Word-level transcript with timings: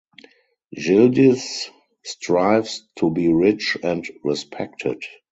Yildiz 0.75 1.69
strives 2.03 2.87
to 2.95 3.11
be 3.11 3.31
rich 3.31 3.77
and 3.83 4.07
respected. 4.23 4.99